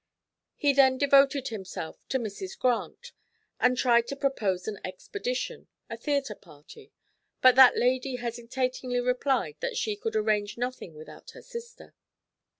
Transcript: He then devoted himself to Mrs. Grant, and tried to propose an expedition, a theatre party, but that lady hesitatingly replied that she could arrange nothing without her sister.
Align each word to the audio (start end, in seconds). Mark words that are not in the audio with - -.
He 0.55 0.73
then 0.73 0.97
devoted 0.97 1.49
himself 1.49 1.99
to 2.09 2.17
Mrs. 2.17 2.57
Grant, 2.57 3.11
and 3.59 3.77
tried 3.77 4.07
to 4.07 4.15
propose 4.15 4.67
an 4.67 4.79
expedition, 4.83 5.67
a 5.91 5.95
theatre 5.95 6.33
party, 6.33 6.91
but 7.39 7.55
that 7.55 7.77
lady 7.77 8.15
hesitatingly 8.15 8.99
replied 8.99 9.57
that 9.59 9.77
she 9.77 9.95
could 9.95 10.15
arrange 10.15 10.57
nothing 10.57 10.95
without 10.95 11.29
her 11.35 11.43
sister. 11.43 11.93